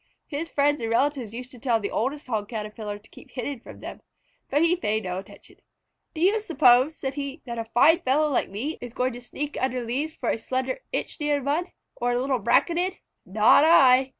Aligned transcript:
His 0.25 0.49
friends 0.49 0.81
and 0.81 0.89
relatives 0.89 1.31
used 1.31 1.51
to 1.51 1.59
tell 1.59 1.79
the 1.79 1.91
oldest 1.91 2.25
Hog 2.25 2.49
Caterpillar 2.49 2.97
to 2.97 3.09
keep 3.11 3.29
hidden 3.29 3.59
from 3.59 3.81
them, 3.81 4.01
but 4.49 4.63
he 4.63 4.75
paid 4.75 5.03
no 5.03 5.19
attention. 5.19 5.57
"Do 6.15 6.21
you 6.21 6.41
suppose," 6.41 6.95
said 6.97 7.13
he, 7.13 7.43
"that 7.45 7.59
a 7.59 7.65
fine 7.65 8.01
fellow 8.01 8.27
like 8.31 8.49
me 8.49 8.79
is 8.81 8.95
going 8.95 9.13
to 9.13 9.21
sneak 9.21 9.61
under 9.61 9.85
leaves 9.85 10.15
for 10.15 10.29
a 10.31 10.39
slender 10.39 10.79
Ichneumon 10.91 11.71
or 11.95 12.13
a 12.13 12.19
little 12.19 12.39
Braconid? 12.39 12.97
Not 13.27 13.63
I!" 13.63 14.09